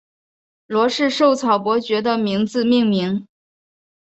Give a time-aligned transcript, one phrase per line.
[0.65, 3.27] 罗氏绶草伯爵的名字命名。